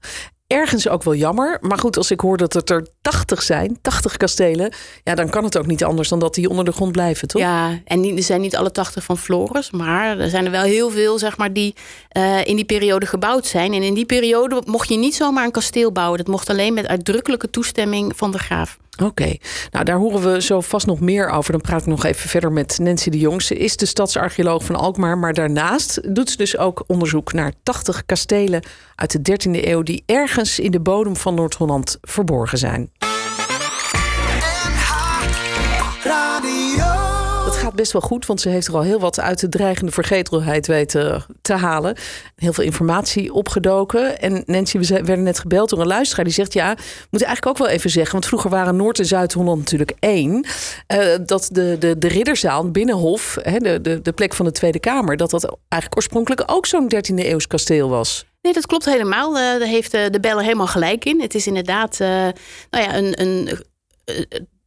ergens 0.46 0.88
ook 0.88 1.02
wel 1.02 1.14
jammer. 1.14 1.58
Maar 1.60 1.78
goed, 1.78 1.96
als 1.96 2.10
ik 2.10 2.20
hoor 2.20 2.36
dat 2.36 2.52
het 2.52 2.70
er 2.70 2.86
80 3.02 3.42
zijn, 3.42 3.78
80 3.82 4.16
kastelen, 4.16 4.72
ja, 5.04 5.14
dan 5.14 5.30
kan 5.30 5.44
het 5.44 5.58
ook 5.58 5.66
niet 5.66 5.84
anders 5.84 6.08
dan 6.08 6.18
dat 6.18 6.34
die 6.34 6.48
onder 6.48 6.64
de 6.64 6.72
grond 6.72 6.92
blijven, 6.92 7.28
toch? 7.28 7.42
Ja, 7.42 7.80
en 7.84 8.16
er 8.16 8.22
zijn 8.22 8.40
niet 8.40 8.56
alle 8.56 8.70
80 8.70 9.04
van 9.04 9.18
Floris, 9.18 9.70
maar 9.70 10.18
er 10.18 10.28
zijn 10.28 10.44
er 10.44 10.50
wel 10.50 10.62
heel 10.62 10.90
veel 10.90 11.18
zeg 11.18 11.36
maar, 11.36 11.52
die 11.52 11.74
eh, 12.08 12.44
in 12.44 12.56
die 12.56 12.64
periode 12.64 13.06
gebouwd 13.06 13.46
zijn. 13.46 13.72
En 13.72 13.82
in 13.82 13.94
die 13.94 14.06
periode 14.06 14.62
mocht 14.64 14.88
je 14.88 14.96
niet 14.96 15.14
zomaar 15.14 15.44
een 15.44 15.50
kasteel 15.50 15.92
bouwen. 15.92 16.18
Dat 16.18 16.26
mocht 16.26 16.50
alleen 16.50 16.74
met 16.74 16.86
uitdrukkelijke 16.86 17.50
toestemming 17.50 18.16
van 18.16 18.30
de 18.30 18.38
graaf. 18.38 18.78
Oké, 19.02 19.36
nou 19.70 19.84
daar 19.84 19.96
horen 19.96 20.32
we 20.32 20.42
zo 20.42 20.60
vast 20.60 20.86
nog 20.86 21.00
meer 21.00 21.28
over. 21.28 21.52
Dan 21.52 21.60
praat 21.60 21.80
ik 21.80 21.86
nog 21.86 22.04
even 22.04 22.28
verder 22.28 22.52
met 22.52 22.78
Nancy 22.78 23.10
de 23.10 23.18
Jong. 23.18 23.42
Ze 23.42 23.56
is 23.56 23.76
de 23.76 23.86
stadsarcheoloog 23.86 24.64
van 24.64 24.76
Alkmaar. 24.76 25.18
Maar 25.18 25.34
daarnaast 25.34 26.14
doet 26.14 26.30
ze 26.30 26.36
dus 26.36 26.58
ook 26.58 26.84
onderzoek 26.86 27.32
naar 27.32 27.52
80 27.62 28.06
kastelen 28.06 28.62
uit 28.94 29.24
de 29.24 29.48
13e 29.48 29.64
eeuw... 29.64 29.82
die 29.82 30.02
ergens 30.06 30.58
in 30.58 30.70
de 30.70 30.80
bodem 30.80 31.16
van 31.16 31.34
Noord-Holland 31.34 31.98
verborgen 32.00 32.58
zijn. 32.58 32.90
Gaat 37.66 37.74
best 37.74 37.92
wel 37.92 38.00
goed, 38.00 38.26
want 38.26 38.40
ze 38.40 38.48
heeft 38.48 38.66
er 38.66 38.74
al 38.74 38.82
heel 38.82 39.00
wat 39.00 39.20
uit 39.20 39.40
de 39.40 39.48
dreigende 39.48 39.92
vergetelheid 39.92 40.66
weten 40.66 41.24
te 41.42 41.52
halen. 41.52 41.96
Heel 42.36 42.52
veel 42.52 42.64
informatie 42.64 43.32
opgedoken. 43.32 44.20
En 44.20 44.42
Nancy, 44.46 44.78
we 44.78 44.86
werden 44.86 45.22
net 45.22 45.38
gebeld 45.38 45.70
door 45.70 45.80
een 45.80 45.86
luisteraar 45.86 46.24
die 46.24 46.34
zegt: 46.34 46.52
Ja, 46.52 46.74
we 46.74 47.06
moeten 47.10 47.28
eigenlijk 47.28 47.46
ook 47.46 47.66
wel 47.66 47.76
even 47.76 47.90
zeggen. 47.90 48.12
Want 48.12 48.26
vroeger 48.26 48.50
waren 48.50 48.76
Noord- 48.76 48.98
en 48.98 49.06
Zuid-Holland 49.06 49.58
natuurlijk 49.58 49.92
één. 49.98 50.46
eh, 50.86 51.16
dat 51.26 51.48
de, 51.52 51.76
de, 51.78 51.98
de 51.98 52.08
Ridderzaal, 52.08 52.70
Binnenhof, 52.70 53.38
hè, 53.42 53.58
de, 53.58 53.80
de, 53.80 54.02
de 54.02 54.12
plek 54.12 54.34
van 54.34 54.46
de 54.46 54.52
Tweede 54.52 54.80
Kamer, 54.80 55.16
dat 55.16 55.30
dat 55.30 55.44
eigenlijk 55.68 55.96
oorspronkelijk 55.96 56.42
ook 56.46 56.66
zo'n 56.66 56.92
13e 56.94 57.14
eeuws 57.14 57.46
kasteel 57.46 57.88
was. 57.88 58.24
Nee, 58.42 58.52
dat 58.52 58.66
klopt 58.66 58.84
helemaal. 58.84 59.28
Eh, 59.28 59.58
daar 59.58 59.68
heeft 59.68 59.94
eh, 59.94 60.10
de 60.10 60.20
Beller 60.20 60.42
helemaal 60.42 60.66
gelijk 60.66 61.04
in. 61.04 61.20
Het 61.20 61.34
is 61.34 61.46
inderdaad 61.46 61.98
nou 61.98 62.34
ja, 62.70 62.96
een. 62.96 63.20
een 63.20 63.48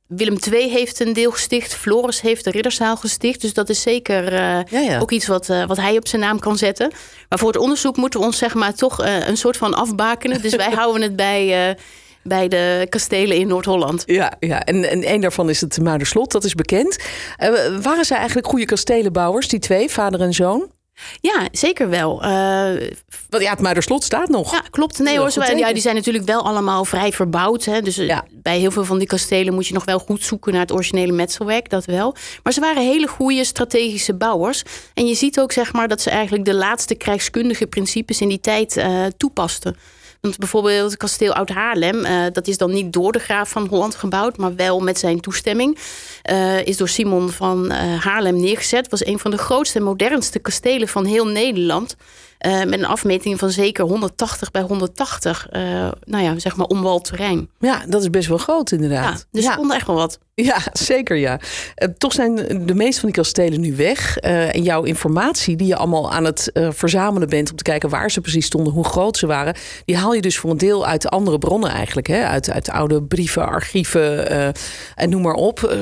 Willem 0.10 0.38
II 0.52 0.70
heeft 0.70 1.00
een 1.00 1.14
deel 1.14 1.32
gesticht. 1.32 1.74
Floris 1.74 2.22
heeft 2.22 2.44
de 2.44 2.52
Ridderzaal 2.52 2.98
gesticht. 2.98 3.42
Dus 3.42 3.54
dat 3.54 3.70
is 3.70 3.82
zeker 3.82 4.34
eh, 4.34 4.60
Ja, 4.70 4.80
ja. 4.80 5.00
ook 5.00 5.12
iets 5.12 5.28
wat, 5.28 5.50
eh, 5.50 5.66
wat 5.66 5.78
hij 5.78 5.98
op 5.98 6.08
zijn 6.08 6.22
naam 6.22 6.40
kan 6.40 6.58
zetten. 6.58 6.92
Maar 7.30 7.40
voor 7.40 7.48
het 7.48 7.58
onderzoek 7.58 7.98
moeten 7.98 8.20
we 8.20 8.26
ons 8.26 8.38
zeg 8.38 8.54
maar 8.54 8.74
toch 8.74 9.02
eh, 9.02 9.28
een 9.28 9.38
soort 9.38 9.58
van 9.58 9.74
afbakenen. 9.74 10.42
Dus 10.42 10.56
wij 10.56 10.72
houden 10.82 11.02
het 11.02 11.16
bij, 11.16 11.78
bij 12.24 12.48
de 12.48 12.88
kastelen 12.90 13.38
in 13.38 13.48
Noord-Holland. 13.48 14.04
Ja, 14.06 14.34
ja. 14.40 14.64
En, 14.64 14.90
en 14.90 15.04
één 15.04 15.22
daarvan 15.22 15.50
is 15.50 15.62
het 15.62 15.82
Muiderslot, 15.82 16.32
dat 16.32 16.44
is 16.44 16.56
bekend. 16.56 16.98
Waren 17.82 18.06
zij 18.06 18.18
eigenlijk 18.18 18.48
goede 18.48 18.66
kastelenbouwers, 18.66 19.48
die 19.48 19.60
twee, 19.60 19.90
vader 19.90 20.22
en 20.22 20.34
zoon? 20.34 20.72
Ja, 21.22 21.48
zeker 21.52 21.90
wel. 21.90 22.24
Eh, 22.24 22.30
Want 23.30 23.44
ja, 23.44 23.50
het 23.50 23.60
Muiderslot 23.60 24.04
staat 24.04 24.30
nog. 24.30 24.52
Ja, 24.52 24.64
klopt. 24.70 25.00
Nee 25.00 25.18
hoor, 25.18 25.32
ze, 25.32 25.54
ja, 25.58 25.74
die 25.74 25.82
zijn 25.82 25.96
natuurlijk 25.96 26.26
wel 26.26 26.46
allemaal 26.46 26.86
vrij 26.86 27.12
verbouwd. 27.12 27.66
Hè. 27.66 27.82
Dus 27.82 27.98
eh, 27.98 28.08
Ja. 28.08 28.26
bij 28.32 28.60
heel 28.60 28.72
veel 28.72 28.86
van 28.86 28.98
die 28.98 29.08
kastelen 29.08 29.54
moet 29.54 29.68
je 29.68 29.74
nog 29.74 29.86
wel 29.86 30.00
goed 30.00 30.24
zoeken 30.24 30.52
naar 30.52 30.62
het 30.62 30.72
originele 30.72 31.12
metselwerk, 31.12 31.70
dat 31.70 31.86
wel. 31.86 32.16
Maar 32.44 32.54
ze 32.54 32.60
waren 32.60 32.84
hele 32.84 33.08
goede 33.08 33.44
strategische 33.44 34.14
bouwers. 34.14 34.64
En 34.94 35.06
je 35.08 35.16
ziet 35.16 35.40
ook 35.40 35.52
zeg 35.52 35.74
maar 35.74 35.88
dat 35.88 36.02
ze 36.02 36.10
eigenlijk 36.10 36.46
de 36.46 36.56
laatste 36.56 36.96
krijgskundige 36.96 37.68
principes 37.68 38.22
in 38.22 38.28
die 38.30 38.40
tijd 38.40 38.78
eh, 38.78 39.06
toepasten. 39.18 39.78
Want 40.22 40.38
bijvoorbeeld 40.38 40.90
het 40.90 41.00
kasteel 41.00 41.34
Oud-Haarlem, 41.34 42.06
eh, 42.06 42.26
dat 42.32 42.48
is 42.48 42.58
dan 42.58 42.72
niet 42.72 42.94
door 42.94 43.12
de 43.12 43.20
graaf 43.20 43.50
van 43.50 43.68
Holland 43.68 43.96
gebouwd, 43.96 44.38
maar 44.38 44.56
wel 44.56 44.80
met 44.80 45.00
zijn 45.00 45.20
toestemming. 45.20 45.78
Eh, 46.22 46.66
is 46.66 46.78
door 46.78 46.90
Simon 46.90 47.30
van 47.30 47.72
eh, 47.72 48.04
Haarlem 48.04 48.40
neergezet. 48.40 48.90
Was 48.90 49.06
een 49.06 49.20
van 49.20 49.32
de 49.32 49.38
grootste 49.38 49.78
en 49.78 49.84
modernste 49.84 50.40
kastelen 50.40 50.88
van 50.88 51.06
heel 51.06 51.28
Nederland. 51.28 51.96
Eh, 52.40 52.64
met 52.64 52.74
een 52.80 52.86
afmeting 52.86 53.40
van 53.40 53.50
zeker 53.50 53.86
180 53.86 54.52
bij 54.52 54.62
180, 54.62 55.48
eh, 55.50 55.62
nou 56.04 56.24
ja, 56.24 56.40
zeg 56.40 56.56
maar 56.56 56.66
omwald 56.66 57.04
terrein. 57.04 57.50
Ja, 57.60 57.84
dat 57.88 58.02
is 58.02 58.10
best 58.10 58.28
wel 58.28 58.38
groot 58.38 58.70
Ja, 58.70 58.76
inderdaad. 58.76 59.28
dus 59.32 59.44
ja. 59.44 59.52
er 59.52 59.58
kon 59.58 59.74
echt 59.74 59.88
wel 59.88 59.96
wat. 59.96 60.20
Ja, 60.34 60.58
zeker 60.74 61.18
ja. 61.18 61.40
Eh, 61.76 61.88
toch 61.98 62.14
zijn 62.14 62.36
de 62.66 62.76
meeste 62.76 63.00
van 63.00 63.10
die 63.10 63.22
kastelen 63.22 63.62
nu 63.62 63.76
weg. 63.76 64.18
En 64.18 64.64
jouw 64.64 64.84
informatie 64.84 65.56
die 65.56 65.68
je 65.68 65.76
allemaal 65.76 66.12
aan 66.12 66.26
het 66.26 66.52
verzamelen 66.54 67.30
bent... 67.30 67.52
om 67.52 67.58
te 67.58 67.64
kijken 67.64 67.90
waar 67.90 68.12
ze 68.12 68.22
precies 68.22 68.46
stonden, 68.46 68.74
hoe 68.74 68.84
groot 68.84 69.18
ze 69.18 69.28
waren... 69.28 69.56
die 69.86 69.98
haal 69.98 70.14
je 70.14 70.22
dus 70.22 70.38
voor 70.38 70.52
een 70.52 70.58
deel 70.58 70.86
uit 70.86 71.10
andere 71.10 71.38
bronnen 71.38 71.70
eigenlijk. 71.70 72.08
Hè? 72.08 72.24
Uit, 72.24 72.52
uit 72.52 72.70
oude 72.70 73.04
brieven, 73.04 73.48
archieven 73.48 74.30
en 74.96 75.10
noem 75.10 75.22
maar 75.22 75.34
op. 75.34 75.80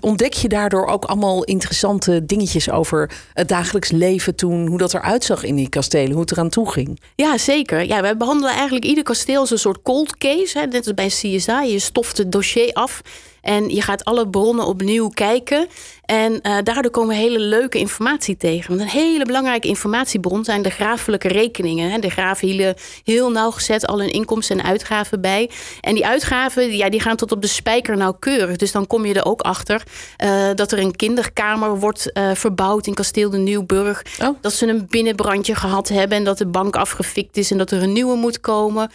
Ontdek 0.00 0.32
je 0.32 0.48
daardoor 0.48 0.86
ook 0.86 1.04
allemaal 1.04 1.44
interessante 1.44 2.24
dingetjes... 2.26 2.70
over 2.70 3.10
het 3.32 3.48
dagelijks 3.48 3.90
leven 3.90 4.34
toen, 4.34 4.66
hoe 4.66 4.78
dat 4.78 4.94
eruit 4.94 5.24
zag 5.24 5.44
in 5.44 5.54
die 5.54 5.63
kastelen... 5.68 6.10
hoe 6.10 6.20
het 6.20 6.32
eraan 6.32 6.48
toe 6.48 6.70
ging. 6.70 7.00
Ja, 7.14 7.38
zeker. 7.38 7.86
Ja, 7.86 8.00
wij 8.00 8.16
behandelen 8.16 8.52
eigenlijk 8.52 8.84
ieder 8.84 9.04
kasteel 9.04 9.40
als 9.40 9.50
een 9.50 9.58
soort 9.58 9.82
cold 9.82 10.16
case. 10.16 10.58
Hè. 10.58 10.66
Net 10.66 10.86
als 10.86 10.94
bij 10.94 11.06
CSI. 11.06 11.72
Je 11.72 11.78
stoft 11.78 12.18
het 12.18 12.32
dossier 12.32 12.72
af 12.72 13.00
en 13.44 13.68
je 13.68 13.82
gaat 13.82 14.04
alle 14.04 14.28
bronnen 14.28 14.66
opnieuw 14.66 15.08
kijken. 15.08 15.66
En 16.06 16.40
eh, 16.40 16.56
daardoor 16.62 16.90
komen 16.90 17.08
we 17.08 17.22
hele 17.22 17.38
leuke 17.38 17.78
informatie 17.78 18.36
tegen. 18.36 18.68
Want 18.68 18.80
een 18.80 19.00
hele 19.00 19.24
belangrijke 19.24 19.68
informatiebron 19.68 20.44
zijn 20.44 20.62
de 20.62 20.70
grafelijke 20.70 21.28
rekeningen. 21.28 21.90
Hè. 21.90 21.98
De 21.98 22.10
graven 22.10 22.48
hielden 22.48 22.74
heel 23.04 23.30
nauwgezet 23.30 23.86
al 23.86 24.00
hun 24.00 24.12
inkomsten 24.12 24.58
en 24.58 24.64
uitgaven 24.64 25.20
bij. 25.20 25.50
En 25.80 25.94
die 25.94 26.06
uitgaven 26.06 26.76
ja, 26.76 26.88
die 26.88 27.00
gaan 27.00 27.16
tot 27.16 27.32
op 27.32 27.42
de 27.42 27.46
spijker 27.46 27.96
nauwkeurig. 27.96 28.56
Dus 28.56 28.72
dan 28.72 28.86
kom 28.86 29.06
je 29.06 29.14
er 29.14 29.24
ook 29.24 29.40
achter 29.40 29.82
eh, 30.16 30.50
dat 30.54 30.72
er 30.72 30.78
een 30.78 30.96
kinderkamer 30.96 31.78
wordt 31.78 32.12
eh, 32.12 32.30
verbouwd 32.34 32.86
in 32.86 32.94
kasteel 32.94 33.30
de 33.30 33.38
Nieuwburg. 33.38 34.02
Oh. 34.22 34.36
Dat 34.40 34.52
ze 34.52 34.66
een 34.66 34.86
binnenbrandje 34.88 35.54
gehad 35.54 35.88
hebben 35.88 36.18
en 36.18 36.24
dat 36.24 36.38
de 36.38 36.46
bank 36.46 36.76
afgefikt 36.76 37.36
is 37.36 37.50
en 37.50 37.58
dat 37.58 37.70
er 37.70 37.82
een 37.82 37.92
nieuwe 37.92 38.16
moet 38.16 38.40
komen. 38.40 38.90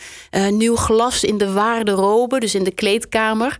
Nieuw 0.49 0.75
glas 0.75 1.23
in 1.23 1.37
de 1.37 1.51
waarderobe, 1.51 2.39
dus 2.39 2.55
in 2.55 2.63
de 2.63 2.71
kleedkamer. 2.71 3.57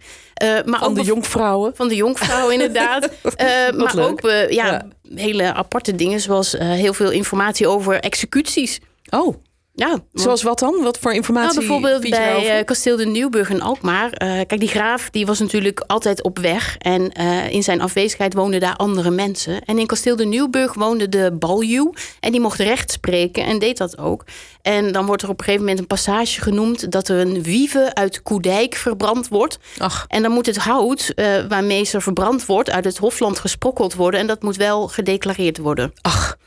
Maar 0.66 0.80
van 0.80 0.88
ook 0.90 0.96
de 0.96 1.04
jonkvrouwen. 1.04 1.76
Van 1.76 1.88
de 1.88 1.96
jonkvrouw, 1.96 2.50
inderdaad. 2.50 3.10
Eh, 3.36 3.48
maar 3.76 3.96
leuk. 3.96 4.06
ook 4.06 4.22
eh, 4.22 4.50
ja, 4.50 4.66
Ja. 4.66 4.86
hele 5.16 5.54
aparte 5.54 5.96
dingen, 5.96 6.20
zoals 6.20 6.56
eh, 6.56 6.68
heel 6.70 6.94
veel 6.94 7.12
informatie 7.12 7.68
over 7.68 8.00
executies. 8.00 8.80
Oh, 9.10 9.36
Ja, 9.80 10.00
zoals 10.14 10.44
wat 10.44 10.60
dan? 10.60 10.84
Wat 10.84 10.98
voor 11.00 11.14
informatie? 11.14 11.54
nou, 11.54 11.68
bijvoorbeeld 11.68 12.10
bij 12.10 12.58
eh, 12.58 12.66
kasteel 12.66 12.98
de 12.98 13.06
Nieuwburg 13.06 13.50
in 13.50 13.62
Alkmaar. 13.62 14.12
Eh, 14.12 14.28
kijk, 14.28 14.60
die 14.60 14.68
graaf 14.68 15.10
die 15.10 15.26
was 15.26 15.40
natuurlijk 15.40 15.84
altijd 15.88 16.24
op 16.24 16.40
weg. 16.40 16.78
En 16.78 17.12
eh, 17.12 17.52
in 17.52 17.64
zijn 17.64 17.82
afwezigheid 17.82 18.34
woonden 18.34 18.60
daar 18.60 18.76
andere 18.76 19.10
mensen. 19.12 19.62
En 19.66 19.80
in 19.80 19.86
kasteel 19.86 20.16
de 20.16 20.26
Nieuwburg 20.26 20.74
woonde 20.74 21.10
de 21.10 21.36
baljuw. 21.40 21.94
En 22.20 22.32
die 22.32 22.42
mocht 22.42 22.60
recht 22.60 22.92
spreken 22.92 23.46
en 23.46 23.60
deed 23.60 23.78
dat 23.78 23.98
ook. 23.98 24.24
En 24.62 24.92
dan 24.92 25.06
wordt 25.06 25.22
er 25.22 25.30
op 25.30 25.38
een 25.38 25.44
gegeven 25.44 25.66
moment 25.66 25.82
een 25.82 25.88
passage 25.88 26.42
genoemd... 26.42 26.92
dat 26.92 27.08
er 27.08 27.20
een 27.20 27.44
wieve 27.44 27.94
uit 27.94 28.22
Koedijk 28.22 28.76
verbrand 28.76 29.28
wordt. 29.28 29.60
Ach, 29.78 30.06
En 30.08 30.22
dan 30.22 30.32
moet 30.32 30.46
het 30.46 30.58
hout 30.58 31.14
waarmee 31.48 31.84
ze 31.84 32.02
verbrand 32.02 32.46
wordt... 32.46 32.70
uit 32.70 32.86
het 32.86 32.98
Hofland 32.98 33.40
gesprokkeld 33.40 33.94
worden. 33.94 34.20
En 34.20 34.28
dat 34.28 34.42
moet 34.42 34.58
wel 34.58 34.88
gedeclareerd 34.88 35.58
worden. 35.58 35.94
ach. 36.02 36.38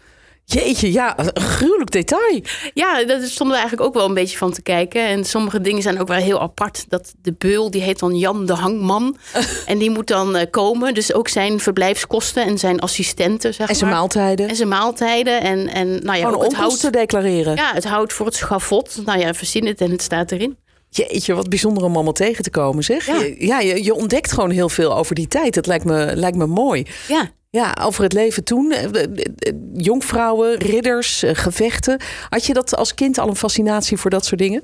Jeetje, 0.44 0.92
ja, 0.92 1.18
een 1.18 1.42
gruwelijk 1.42 1.90
detail. 1.90 2.40
Ja, 2.74 3.04
daar 3.04 3.22
stonden 3.22 3.56
we 3.56 3.60
eigenlijk 3.62 3.80
ook 3.82 3.94
wel 3.94 4.08
een 4.08 4.14
beetje 4.14 4.36
van 4.36 4.52
te 4.52 4.62
kijken. 4.62 5.06
En 5.06 5.24
sommige 5.24 5.60
dingen 5.60 5.82
zijn 5.82 6.00
ook 6.00 6.08
wel 6.08 6.18
heel 6.18 6.40
apart. 6.40 6.84
Dat 6.88 7.14
de 7.22 7.34
beul, 7.38 7.70
die 7.70 7.82
heet 7.82 7.98
dan 7.98 8.18
Jan 8.18 8.46
de 8.46 8.52
Hangman. 8.52 9.16
en 9.66 9.78
die 9.78 9.90
moet 9.90 10.06
dan 10.06 10.36
eh, 10.36 10.50
komen. 10.50 10.94
Dus 10.94 11.12
ook 11.12 11.28
zijn 11.28 11.60
verblijfskosten 11.60 12.44
en 12.44 12.58
zijn 12.58 12.80
assistenten, 12.80 13.54
zeg 13.54 13.68
En 13.68 13.74
zijn 13.76 13.90
maar. 13.90 13.98
maaltijden. 13.98 14.48
En 14.48 14.56
zijn 14.56 14.68
maaltijden. 14.68 15.40
En, 15.40 15.68
en 15.68 15.88
nou 15.88 16.18
ja, 16.18 16.28
Gewoon 16.28 16.44
het 16.44 16.54
hout. 16.54 16.92
declareren. 16.92 17.56
Ja, 17.56 17.70
het 17.74 17.84
hout 17.84 18.12
voor 18.12 18.26
het 18.26 18.34
schafot. 18.34 19.00
Nou 19.04 19.18
ja, 19.18 19.34
verzin 19.34 19.66
het 19.66 19.80
en 19.80 19.90
het 19.90 20.02
staat 20.02 20.32
erin. 20.32 20.56
Jeetje, 20.88 21.34
wat 21.34 21.48
bijzonder 21.48 21.84
om 21.84 21.94
allemaal 21.94 22.12
tegen 22.12 22.42
te 22.44 22.50
komen, 22.50 22.84
zeg. 22.84 23.06
Ja. 23.06 23.14
Je, 23.14 23.46
ja, 23.46 23.60
je, 23.60 23.84
je 23.84 23.94
ontdekt 23.94 24.32
gewoon 24.32 24.50
heel 24.50 24.68
veel 24.68 24.96
over 24.96 25.14
die 25.14 25.28
tijd. 25.28 25.54
Dat 25.54 25.66
lijkt 25.66 25.84
me, 25.84 26.12
lijkt 26.16 26.36
me 26.36 26.46
mooi. 26.46 26.86
Ja. 27.08 27.30
Ja, 27.56 27.76
over 27.80 28.02
het 28.02 28.12
leven 28.12 28.44
toen. 28.44 28.70
Eh, 28.70 28.84
eh, 28.84 29.02
eh, 29.02 29.54
Jonkvrouwen, 29.72 30.58
ridders, 30.58 31.24
gevechten. 31.26 32.00
Had 32.28 32.44
je 32.46 32.52
dat 32.54 32.76
als 32.76 32.94
kind 32.94 33.18
al 33.18 33.28
een 33.28 33.36
fascinatie 33.36 33.96
voor 33.96 34.10
dat 34.10 34.24
soort 34.24 34.40
dingen? 34.40 34.62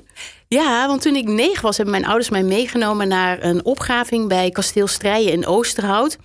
Ja, 0.55 0.87
want 0.87 1.01
toen 1.01 1.15
ik 1.15 1.27
negen 1.27 1.61
was, 1.61 1.75
hebben 1.77 1.95
mijn 1.95 2.05
ouders 2.07 2.29
mij 2.29 2.43
meegenomen 2.43 3.07
naar 3.07 3.43
een 3.43 3.65
opgraving 3.65 4.27
bij 4.27 4.49
kasteel 4.49 4.87
Strijen 4.87 5.31
in 5.31 5.45
Oosterhout. 5.45 6.17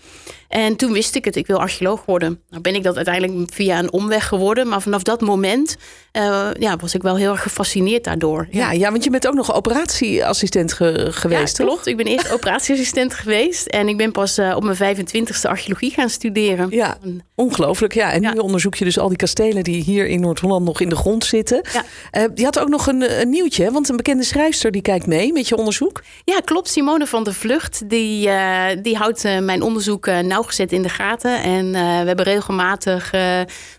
En 0.48 0.76
toen 0.76 0.92
wist 0.92 1.14
ik 1.14 1.24
het, 1.24 1.36
ik 1.36 1.46
wil 1.46 1.58
archeoloog 1.58 2.04
worden. 2.04 2.40
Nou 2.48 2.62
ben 2.62 2.74
ik 2.74 2.82
dat 2.82 2.96
uiteindelijk 2.96 3.52
via 3.52 3.78
een 3.78 3.92
omweg 3.92 4.28
geworden. 4.28 4.68
Maar 4.68 4.82
vanaf 4.82 5.02
dat 5.02 5.20
moment 5.20 5.76
eh, 6.12 6.48
ja, 6.58 6.76
was 6.76 6.94
ik 6.94 7.02
wel 7.02 7.16
heel 7.16 7.30
erg 7.30 7.42
gefascineerd 7.42 8.04
daardoor. 8.04 8.46
Ja, 8.50 8.72
ja, 8.72 8.90
want 8.90 9.04
je 9.04 9.10
bent 9.10 9.26
ook 9.26 9.34
nog 9.34 9.54
operatieassistent 9.54 10.72
ge- 10.72 11.08
geweest, 11.10 11.58
ja, 11.58 11.64
toch? 11.64 11.72
klopt. 11.72 11.86
Ik 11.86 11.96
ben 11.96 12.06
eerst 12.06 12.32
operatieassistent 12.36 13.14
geweest. 13.14 13.66
En 13.66 13.88
ik 13.88 13.96
ben 13.96 14.12
pas 14.12 14.38
eh, 14.38 14.52
op 14.56 14.62
mijn 14.64 14.96
25ste 14.96 15.48
archeologie 15.48 15.90
gaan 15.90 16.08
studeren. 16.10 16.66
Ja, 16.70 16.98
ongelooflijk. 17.34 17.94
Ja, 17.94 18.12
en 18.12 18.20
nu 18.20 18.28
Ja. 18.34 18.40
onderzoek 18.40 18.74
je 18.74 18.84
dus 18.84 18.98
al 18.98 19.08
die 19.08 19.16
kastelen 19.16 19.62
die 19.64 19.82
hier 19.82 20.06
in 20.06 20.20
Noord-Holland 20.20 20.64
nog 20.64 20.80
in 20.80 20.88
de 20.88 20.96
grond 20.96 21.24
zitten. 21.24 21.64
Ja. 21.72 21.84
Eh, 22.10 22.24
je 22.34 22.44
had 22.44 22.58
ook 22.58 22.68
nog 22.68 22.86
een, 22.86 23.20
een 23.20 23.30
nieuwtje, 23.30 23.70
want 23.70 23.88
een 23.88 23.96
bekende 23.96 24.13
schrijfster 24.22 24.70
die 24.70 24.82
kijkt 24.82 25.06
mee 25.06 25.32
met 25.32 25.48
je 25.48 25.56
onderzoek. 25.56 26.02
Ja, 26.24 26.40
klopt. 26.40 26.68
Simone 26.68 27.06
van 27.06 27.24
der 27.24 27.34
Vlucht, 27.34 27.88
die, 27.88 28.28
eh, 28.28 28.82
die 28.82 28.96
houdt 28.96 29.24
eh, 29.24 29.38
mijn 29.38 29.62
onderzoek 29.62 30.06
eh, 30.06 30.18
nauwgezet 30.18 30.72
in 30.72 30.82
de 30.82 30.88
gaten. 30.88 31.42
En 31.42 31.70
we 31.72 31.78
hebben 31.78 32.24
regelmatig 32.24 33.12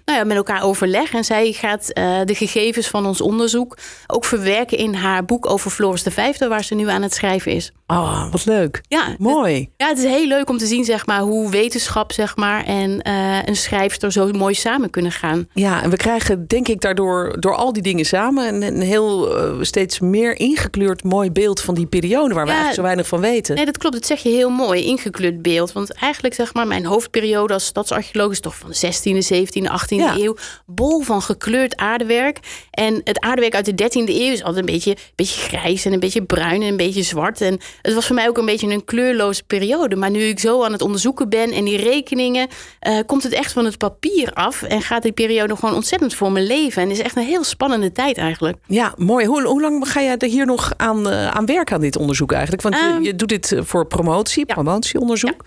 nou 0.05 0.19
ja, 0.19 0.23
met 0.23 0.37
elkaar 0.37 0.63
overleg. 0.63 1.13
En 1.13 1.23
zij 1.23 1.51
gaat 1.51 1.87
de 2.25 2.35
gegevens 2.35 2.87
van 2.87 3.05
ons 3.05 3.21
onderzoek 3.21 3.77
ook 4.07 4.25
verwerken 4.25 4.77
in 4.77 4.93
haar 4.93 5.25
boek 5.25 5.49
over 5.49 5.71
Floris 5.71 6.03
de 6.03 6.11
Vijfde, 6.11 6.47
waar 6.47 6.63
ze 6.63 6.75
nu 6.75 6.89
aan 6.89 7.01
het 7.01 7.13
schrijven 7.13 7.51
is. 7.51 7.71
Oh, 7.87 8.31
wat 8.31 8.45
leuk. 8.45 8.81
Ja, 8.87 9.15
Mooi. 9.17 9.69
ja, 9.77 9.87
het 9.87 9.97
is 9.97 10.03
heel 10.03 10.27
leuk 10.27 10.49
om 10.49 10.57
te 10.57 10.65
zien 10.65 10.85
zeg 10.85 11.05
maar, 11.05 11.19
hoe 11.19 11.49
wetenschap 11.49 12.11
zeg 12.11 12.35
maar, 12.35 12.63
en 12.63 13.09
een 13.47 13.55
schrijfster 13.55 14.11
zo 14.11 14.31
mooi 14.31 14.53
samen 14.53 14.89
kunnen 14.89 15.11
gaan. 15.11 15.47
Ja, 15.53 15.83
en 15.83 15.89
we 15.89 15.97
krijgen 15.97 16.47
denk 16.47 16.67
ik 16.67 16.81
daardoor 16.81 17.35
door 17.39 17.55
al 17.55 17.73
die 17.73 17.83
dingen 17.83 18.05
samen 18.05 18.53
een, 18.53 18.61
een 18.61 18.81
heel 18.81 19.35
steeds 19.61 19.99
meer 19.99 20.24
ingekleurd 20.33 21.03
mooi 21.03 21.31
beeld 21.31 21.61
van 21.61 21.75
die 21.75 21.85
periode 21.85 22.33
waar 22.33 22.45
we 22.45 22.51
Ja. 22.51 22.55
eigenlijk 22.57 22.75
zo 22.75 22.81
weinig 22.81 23.07
van 23.07 23.19
weten. 23.19 23.55
Nee, 23.55 23.65
dat 23.65 23.77
klopt. 23.77 23.95
Dat 23.95 24.05
zeg 24.05 24.23
je 24.23 24.29
heel 24.29 24.49
mooi, 24.49 24.83
ingekleurd 24.85 25.41
beeld. 25.41 25.71
Want 25.71 25.91
eigenlijk 25.93 26.33
zeg 26.33 26.53
maar, 26.53 26.67
mijn 26.67 26.85
hoofdperiode 26.85 27.53
als 27.53 27.65
stadsarcheoloog 27.65 28.31
is 28.31 28.39
toch 28.39 28.55
van 28.55 28.69
de 28.69 28.75
16e, 28.75 29.21
17e, 29.21 29.69
18e 29.69 29.95
Ja. 29.95 30.15
eeuw. 30.17 30.35
Bol 30.65 31.01
van 31.01 31.21
gekleurd 31.21 31.75
aardewerk. 31.77 32.39
En 32.71 33.01
het 33.03 33.19
aardewerk 33.19 33.55
uit 33.55 33.65
de 33.65 33.73
13e 33.75 34.13
eeuw 34.13 34.31
is 34.31 34.43
altijd 34.43 34.67
een 34.67 34.73
beetje, 34.73 34.97
beetje 35.15 35.41
grijs 35.41 35.85
en 35.85 35.93
een 35.93 35.99
beetje 35.99 36.23
bruin 36.23 36.61
en 36.61 36.67
een 36.67 36.77
beetje 36.77 37.03
zwart. 37.03 37.41
En 37.41 37.59
het 37.81 37.93
was 37.93 38.05
voor 38.05 38.15
mij 38.15 38.27
ook 38.27 38.37
een 38.37 38.45
beetje 38.45 38.67
een 38.67 38.85
kleurloze 38.85 39.43
periode. 39.43 39.95
Maar 39.95 40.11
nu 40.11 40.23
ik 40.23 40.39
zo 40.39 40.63
aan 40.63 40.71
het 40.71 40.81
onderzoeken 40.81 41.29
ben 41.29 41.51
en 41.51 41.63
die 41.65 41.77
rekeningen, 41.77 42.47
eh, 42.79 42.99
komt 43.05 43.23
het 43.23 43.33
echt 43.33 43.51
van 43.51 43.65
het 43.65 43.77
papier 43.77 44.33
af. 44.33 44.61
En 44.63 44.81
gaat 44.81 45.03
die 45.03 45.11
periode 45.11 45.55
gewoon 45.55 45.75
ontzettend 45.75 46.13
voor 46.15 46.31
mijn 46.31 46.45
leven. 46.45 46.81
En 46.81 46.91
is 46.91 46.99
echt 46.99 47.15
een 47.15 47.23
heel 47.23 47.43
spannende 47.43 47.91
tijd 47.91 48.17
eigenlijk. 48.17 48.57
Ja, 48.67 48.93
mooi. 48.97 49.25
Hoe, 49.25 49.43
hoe 49.43 49.61
lang 49.61 49.89
ga 49.89 50.01
jij 50.01 50.14
er 50.21 50.29
hier 50.29 50.45
nog 50.45 50.73
aan, 50.77 51.09
eh, 51.09 51.27
aan 51.27 51.45
werken 51.45 51.75
aan 51.75 51.81
dit 51.81 51.97
onderzoek 51.97 52.31
eigenlijk? 52.31 52.61
Want 52.61 52.75
je, 52.75 52.81
Ehm, 52.81 53.01
je 53.01 53.15
doet 53.15 53.29
dit 53.29 53.51
eh, 53.51 53.59
voor 53.63 53.85
promotie, 53.85 54.43
ja. 54.47 54.53
promotieonderzoek. 54.53 55.43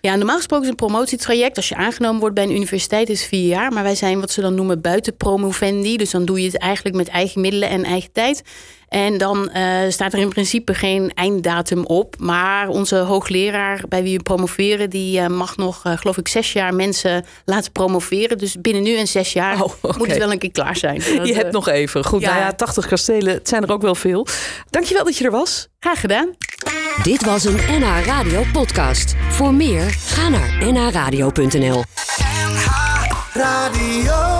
Ja, 0.00 0.16
normaal 0.16 0.36
gesproken 0.36 0.64
is 0.64 0.70
een 0.70 0.76
promotietraject. 0.76 1.56
Als 1.56 1.68
je 1.68 1.74
aangenomen 1.74 2.20
wordt 2.20 2.34
bij 2.34 2.44
een 2.44 2.54
universiteit 2.54 3.08
is 3.08 3.24
vier 3.24 3.46
jaar. 3.46 3.72
Maar 3.72 3.82
wij 3.82 3.94
zijn 3.94 4.20
wat 4.20 4.30
ze 4.30 4.40
dan 4.40 4.54
noemen 4.54 4.80
buitenpromovendi. 4.80 5.96
Dus 5.96 6.10
dan 6.10 6.24
doe 6.24 6.40
je 6.40 6.46
het 6.46 6.58
eigenlijk 6.58 6.96
met 6.96 7.08
eigen 7.08 7.40
middelen 7.40 7.68
en 7.68 7.84
eigen 7.84 8.12
tijd. 8.12 8.42
En 8.94 9.18
dan 9.18 9.50
eh, 9.50 9.64
staat 9.88 10.12
er 10.12 10.18
in 10.18 10.28
principe 10.28 10.74
geen 10.74 11.12
einddatum 11.14 11.84
op. 11.84 12.14
Maar 12.18 12.68
onze 12.68 12.96
hoogleraar 12.96 13.82
bij 13.88 14.02
wie 14.02 14.16
we 14.16 14.22
promoveren... 14.22 14.90
die 14.90 15.20
eh, 15.20 15.26
mag 15.26 15.56
nog, 15.56 15.84
eh, 15.84 15.96
geloof 15.96 16.16
ik, 16.16 16.28
zes 16.28 16.52
jaar 16.52 16.74
mensen 16.74 17.24
laten 17.44 17.72
promoveren. 17.72 18.38
Dus 18.38 18.60
binnen 18.60 18.82
nu 18.82 18.96
en 18.96 19.06
zes 19.06 19.32
jaar 19.32 19.62
Oh, 19.62 19.98
moet 19.98 20.06
het 20.06 20.18
wel 20.18 20.32
een 20.32 20.38
keer 20.38 20.50
klaar 20.50 20.76
zijn. 20.76 21.02
Dat, 21.16 21.28
Je 21.28 21.34
hebt 21.34 21.52
nog 21.52 21.68
even. 21.68 22.04
Goed, 22.04 22.20
ja. 22.20 22.30
nou 22.30 22.40
ja, 22.40 22.52
80 22.52 22.86
kastelen, 22.86 23.34
het 23.34 23.48
zijn 23.48 23.62
er 23.62 23.72
ook 23.72 23.82
wel 23.82 23.94
veel. 23.94 24.26
Dankjewel 24.70 25.04
dat 25.04 25.16
je 25.16 25.24
er 25.24 25.30
was. 25.30 25.68
Graag 25.78 26.00
gedaan. 26.00 26.34
Dit 27.02 27.24
was 27.24 27.44
een 27.44 27.58
NH 27.68 28.04
Radio 28.06 28.42
podcast. 28.52 29.14
Voor 29.28 29.54
meer, 29.54 29.90
ga 29.90 30.28
naar 30.28 30.72
nhradio.nl. 30.72 31.82
NH 32.46 32.66
Radio. 33.32 34.33